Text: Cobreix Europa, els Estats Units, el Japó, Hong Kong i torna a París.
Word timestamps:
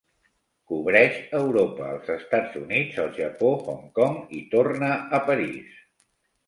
Cobreix 0.71 1.19
Europa, 1.39 1.91
els 1.97 2.09
Estats 2.15 2.57
Units, 2.63 2.99
el 3.05 3.13
Japó, 3.21 3.53
Hong 3.75 3.87
Kong 4.01 4.21
i 4.41 4.43
torna 4.57 4.93
a 5.19 5.23
París. 5.31 5.83